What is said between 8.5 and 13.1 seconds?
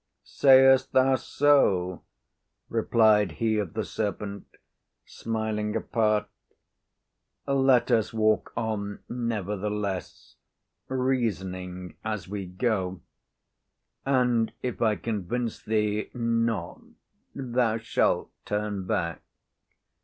on, nevertheless, reasoning as we go;